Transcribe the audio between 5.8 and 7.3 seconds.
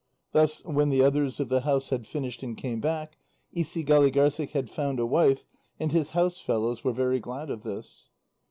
his house fellows were very